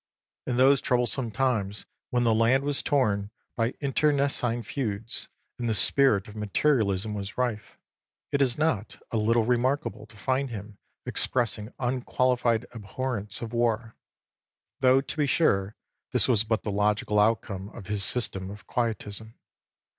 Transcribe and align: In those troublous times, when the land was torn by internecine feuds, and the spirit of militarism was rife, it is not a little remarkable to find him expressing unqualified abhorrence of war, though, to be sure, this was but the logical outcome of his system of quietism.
In 0.47 0.57
those 0.57 0.81
troublous 0.81 1.13
times, 1.31 1.85
when 2.09 2.23
the 2.23 2.33
land 2.33 2.63
was 2.63 2.81
torn 2.81 3.29
by 3.55 3.75
internecine 3.81 4.63
feuds, 4.63 5.29
and 5.59 5.69
the 5.69 5.75
spirit 5.75 6.27
of 6.27 6.35
militarism 6.35 7.13
was 7.13 7.37
rife, 7.37 7.77
it 8.31 8.41
is 8.41 8.57
not 8.57 8.97
a 9.11 9.17
little 9.17 9.43
remarkable 9.43 10.07
to 10.07 10.17
find 10.17 10.49
him 10.49 10.79
expressing 11.05 11.71
unqualified 11.77 12.65
abhorrence 12.73 13.43
of 13.43 13.53
war, 13.53 13.95
though, 14.79 15.01
to 15.01 15.17
be 15.17 15.27
sure, 15.27 15.75
this 16.13 16.27
was 16.27 16.43
but 16.43 16.63
the 16.63 16.71
logical 16.71 17.19
outcome 17.19 17.69
of 17.69 17.85
his 17.85 18.03
system 18.03 18.49
of 18.49 18.65
quietism. 18.65 19.35